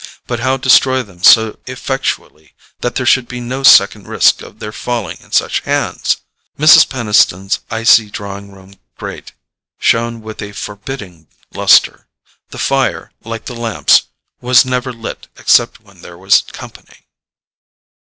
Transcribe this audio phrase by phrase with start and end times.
[0.25, 4.71] But how destroy them so effectually that there should be no second risk of their
[4.71, 6.17] falling in such hands?
[6.57, 6.89] Mrs.
[6.89, 9.33] Peniston's icy drawing room grate
[9.77, 12.07] shone with a forbidding lustre:
[12.49, 14.07] the fire, like the lamps,
[14.41, 17.05] was never lit except when there was company.